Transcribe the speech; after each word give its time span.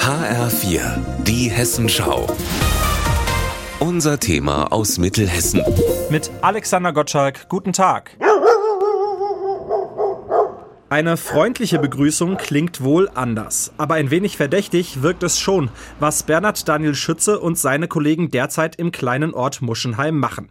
HR4, 0.00 0.80
die 1.22 1.48
Hessenschau. 1.48 2.26
Unser 3.78 4.18
Thema 4.18 4.72
aus 4.72 4.98
Mittelhessen. 4.98 5.62
Mit 6.10 6.30
Alexander 6.40 6.92
Gottschalk, 6.92 7.48
guten 7.48 7.72
Tag. 7.72 8.16
Eine 10.90 11.16
freundliche 11.16 11.78
Begrüßung 11.78 12.36
klingt 12.38 12.82
wohl 12.82 13.10
anders, 13.14 13.72
aber 13.76 13.94
ein 13.94 14.10
wenig 14.10 14.36
verdächtig 14.36 15.02
wirkt 15.02 15.22
es 15.22 15.38
schon, 15.38 15.70
was 16.00 16.22
Bernhard 16.22 16.66
Daniel 16.66 16.94
Schütze 16.94 17.38
und 17.38 17.58
seine 17.58 17.88
Kollegen 17.88 18.30
derzeit 18.30 18.76
im 18.76 18.90
kleinen 18.90 19.34
Ort 19.34 19.62
Muschenheim 19.62 20.18
machen. 20.18 20.48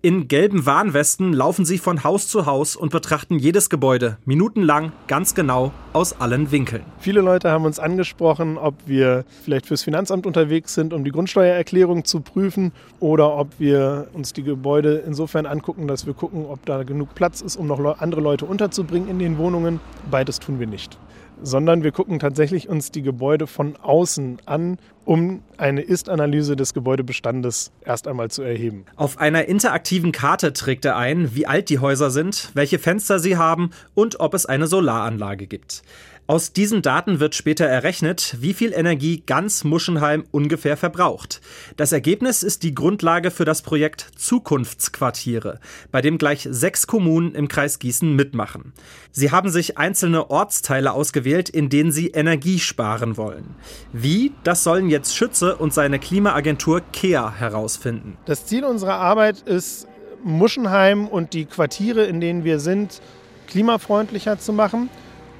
In 0.00 0.28
gelben 0.28 0.64
Warnwesten 0.64 1.32
laufen 1.32 1.64
sie 1.64 1.76
von 1.76 2.04
Haus 2.04 2.28
zu 2.28 2.46
Haus 2.46 2.76
und 2.76 2.92
betrachten 2.92 3.36
jedes 3.40 3.68
Gebäude 3.68 4.16
minutenlang 4.24 4.92
ganz 5.08 5.34
genau 5.34 5.72
aus 5.92 6.20
allen 6.20 6.52
Winkeln. 6.52 6.84
Viele 7.00 7.20
Leute 7.20 7.50
haben 7.50 7.64
uns 7.64 7.80
angesprochen, 7.80 8.58
ob 8.58 8.74
wir 8.86 9.24
vielleicht 9.42 9.66
fürs 9.66 9.82
Finanzamt 9.82 10.24
unterwegs 10.24 10.74
sind, 10.74 10.92
um 10.92 11.02
die 11.02 11.10
Grundsteuererklärung 11.10 12.04
zu 12.04 12.20
prüfen 12.20 12.70
oder 13.00 13.36
ob 13.36 13.48
wir 13.58 14.06
uns 14.12 14.32
die 14.32 14.44
Gebäude 14.44 15.02
insofern 15.04 15.46
angucken, 15.46 15.88
dass 15.88 16.06
wir 16.06 16.14
gucken, 16.14 16.46
ob 16.46 16.64
da 16.64 16.84
genug 16.84 17.16
Platz 17.16 17.40
ist, 17.40 17.56
um 17.56 17.66
noch 17.66 17.80
andere 17.98 18.20
Leute 18.20 18.44
unterzubringen 18.44 19.08
in 19.08 19.18
den 19.18 19.36
Wohnungen. 19.36 19.80
Beides 20.12 20.38
tun 20.38 20.60
wir 20.60 20.68
nicht 20.68 20.96
sondern 21.42 21.82
wir 21.82 21.92
gucken 21.92 22.18
tatsächlich 22.18 22.68
uns 22.68 22.90
die 22.90 23.02
Gebäude 23.02 23.46
von 23.46 23.76
außen 23.76 24.38
an, 24.46 24.78
um 25.04 25.42
eine 25.56 25.80
Ist-Analyse 25.80 26.56
des 26.56 26.74
Gebäudebestandes 26.74 27.72
erst 27.84 28.06
einmal 28.08 28.30
zu 28.30 28.42
erheben. 28.42 28.84
Auf 28.96 29.18
einer 29.18 29.46
interaktiven 29.46 30.12
Karte 30.12 30.52
trägt 30.52 30.84
er 30.84 30.96
ein, 30.96 31.34
wie 31.34 31.46
alt 31.46 31.70
die 31.70 31.78
Häuser 31.78 32.10
sind, 32.10 32.50
welche 32.54 32.78
Fenster 32.78 33.18
sie 33.18 33.36
haben 33.36 33.70
und 33.94 34.20
ob 34.20 34.34
es 34.34 34.46
eine 34.46 34.66
Solaranlage 34.66 35.46
gibt. 35.46 35.82
Aus 36.30 36.52
diesen 36.52 36.82
Daten 36.82 37.20
wird 37.20 37.34
später 37.34 37.64
errechnet, 37.64 38.36
wie 38.40 38.52
viel 38.52 38.74
Energie 38.74 39.22
ganz 39.24 39.64
Muschenheim 39.64 40.26
ungefähr 40.30 40.76
verbraucht. 40.76 41.40
Das 41.78 41.90
Ergebnis 41.90 42.42
ist 42.42 42.64
die 42.64 42.74
Grundlage 42.74 43.30
für 43.30 43.46
das 43.46 43.62
Projekt 43.62 44.10
Zukunftsquartiere, 44.14 45.58
bei 45.90 46.02
dem 46.02 46.18
gleich 46.18 46.46
sechs 46.50 46.86
Kommunen 46.86 47.34
im 47.34 47.48
Kreis 47.48 47.78
Gießen 47.78 48.14
mitmachen. 48.14 48.74
Sie 49.10 49.30
haben 49.30 49.48
sich 49.48 49.78
einzelne 49.78 50.28
Ortsteile 50.28 50.92
ausgewählt, 50.92 51.48
in 51.48 51.70
denen 51.70 51.92
sie 51.92 52.08
Energie 52.08 52.58
sparen 52.58 53.16
wollen. 53.16 53.54
Wie, 53.94 54.32
das 54.44 54.64
sollen 54.64 54.90
jetzt 54.90 55.16
Schütze 55.16 55.56
und 55.56 55.72
seine 55.72 55.98
Klimaagentur 55.98 56.82
KEA 56.92 57.32
herausfinden. 57.38 58.18
Das 58.26 58.44
Ziel 58.44 58.64
unserer 58.64 58.96
Arbeit 58.96 59.40
ist, 59.46 59.88
Muschenheim 60.22 61.08
und 61.08 61.32
die 61.32 61.46
Quartiere, 61.46 62.04
in 62.04 62.20
denen 62.20 62.44
wir 62.44 62.60
sind, 62.60 63.00
klimafreundlicher 63.46 64.38
zu 64.38 64.52
machen. 64.52 64.90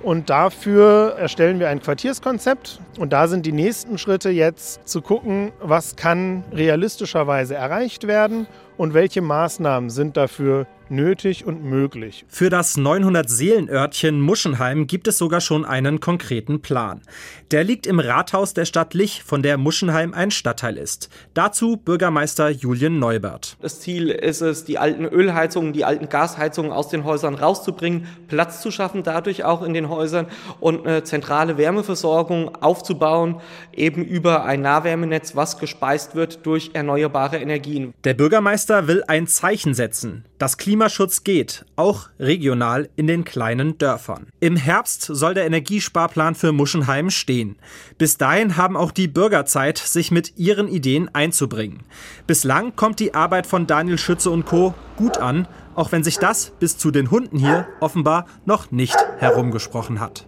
Und 0.02 0.30
dafür 0.30 1.16
erstellen 1.18 1.58
wir 1.58 1.68
ein 1.68 1.80
Quartierskonzept. 1.80 2.80
Und 2.98 3.12
da 3.12 3.26
sind 3.26 3.46
die 3.46 3.52
nächsten 3.52 3.98
Schritte 3.98 4.30
jetzt 4.30 4.88
zu 4.88 5.02
gucken, 5.02 5.52
was 5.60 5.96
kann 5.96 6.44
realistischerweise 6.52 7.56
erreicht 7.56 8.06
werden 8.06 8.46
und 8.78 8.94
welche 8.94 9.20
Maßnahmen 9.20 9.90
sind 9.90 10.16
dafür 10.16 10.66
nötig 10.90 11.44
und 11.44 11.62
möglich. 11.62 12.24
Für 12.28 12.50
das 12.50 12.78
900-Seelenörtchen 12.78 14.20
Muschenheim 14.20 14.86
gibt 14.86 15.08
es 15.08 15.18
sogar 15.18 15.40
schon 15.40 15.64
einen 15.64 16.00
konkreten 16.00 16.60
Plan. 16.60 17.02
Der 17.50 17.64
liegt 17.64 17.86
im 17.86 18.00
Rathaus 18.00 18.54
der 18.54 18.64
Stadt 18.64 18.94
Lich, 18.94 19.22
von 19.22 19.42
der 19.42 19.58
Muschenheim 19.58 20.14
ein 20.14 20.30
Stadtteil 20.30 20.76
ist. 20.76 21.08
Dazu 21.34 21.76
Bürgermeister 21.76 22.50
Julien 22.50 22.98
Neubert. 22.98 23.56
Das 23.60 23.80
Ziel 23.80 24.08
ist 24.08 24.40
es, 24.40 24.64
die 24.64 24.78
alten 24.78 25.04
Ölheizungen, 25.04 25.72
die 25.72 25.84
alten 25.84 26.08
Gasheizungen 26.08 26.72
aus 26.72 26.88
den 26.88 27.04
Häusern 27.04 27.34
rauszubringen, 27.34 28.06
Platz 28.28 28.60
zu 28.60 28.70
schaffen 28.70 29.02
dadurch 29.02 29.44
auch 29.44 29.62
in 29.62 29.74
den 29.74 29.88
Häusern 29.88 30.26
und 30.60 30.86
eine 30.86 31.04
zentrale 31.04 31.58
Wärmeversorgung 31.58 32.54
aufzubauen, 32.56 33.40
eben 33.72 34.04
über 34.04 34.44
ein 34.44 34.62
Nahwärmenetz, 34.62 35.36
was 35.36 35.58
gespeist 35.58 36.14
wird 36.14 36.46
durch 36.46 36.70
erneuerbare 36.74 37.38
Energien. 37.38 37.94
Der 38.04 38.14
Bürgermeister 38.14 38.67
will 38.68 39.02
ein 39.08 39.26
Zeichen 39.26 39.74
setzen. 39.74 40.24
Das 40.38 40.58
Klimaschutz 40.58 41.24
geht, 41.24 41.64
auch 41.74 42.10
regional 42.20 42.88
in 42.94 43.06
den 43.06 43.24
kleinen 43.24 43.78
Dörfern. 43.78 44.28
Im 44.38 44.56
Herbst 44.56 45.02
soll 45.02 45.34
der 45.34 45.46
Energiesparplan 45.46 46.34
für 46.34 46.52
Muschenheim 46.52 47.10
stehen. 47.10 47.56
Bis 47.98 48.18
dahin 48.18 48.56
haben 48.56 48.76
auch 48.76 48.92
die 48.92 49.08
Bürger 49.08 49.46
Zeit, 49.46 49.78
sich 49.78 50.10
mit 50.10 50.36
ihren 50.36 50.68
Ideen 50.68 51.12
einzubringen. 51.14 51.80
Bislang 52.26 52.76
kommt 52.76 53.00
die 53.00 53.14
Arbeit 53.14 53.46
von 53.46 53.66
Daniel 53.66 53.98
Schütze 53.98 54.30
und 54.30 54.44
Co. 54.44 54.74
gut 54.96 55.18
an, 55.18 55.48
auch 55.74 55.90
wenn 55.90 56.04
sich 56.04 56.18
das 56.18 56.52
bis 56.60 56.76
zu 56.76 56.90
den 56.90 57.10
Hunden 57.10 57.38
hier 57.38 57.66
offenbar 57.80 58.26
noch 58.44 58.70
nicht 58.70 58.96
herumgesprochen 59.16 59.98
hat. 59.98 60.27